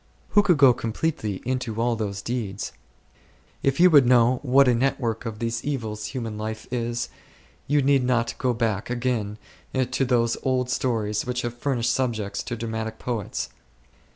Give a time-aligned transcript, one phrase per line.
[0.29, 2.71] Who could go completely into all those details?
[3.61, 7.09] If you would know what a network of these evils human life is,
[7.67, 9.37] you need not go back again
[9.91, 13.49] to those old stories which have furnished subjects to dramatic poets.